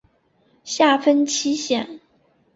[0.63, 1.99] 下分七县。